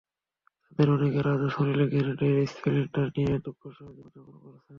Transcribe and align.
তাঁদের 0.63 0.87
অনেকে 0.95 1.19
আজও 1.25 1.47
শরীরে 1.55 1.85
গ্রেনেডের 1.91 2.35
স্প্লিন্টার 2.53 3.07
নিয়ে 3.15 3.33
দুঃসহ 3.45 3.69
জীবন 3.87 4.07
যাপন 4.13 4.35
করছেন। 4.35 4.67